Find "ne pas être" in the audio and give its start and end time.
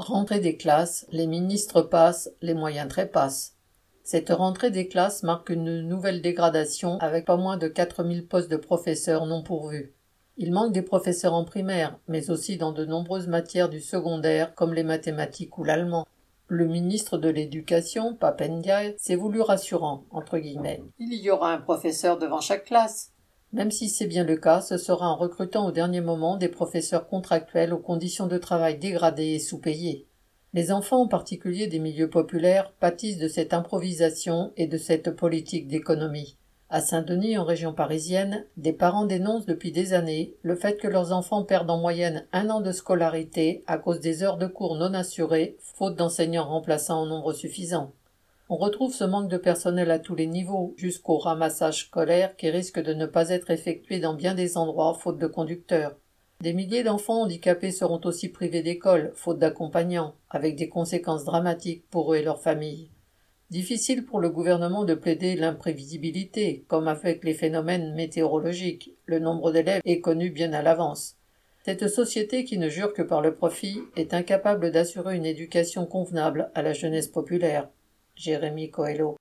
52.92-53.50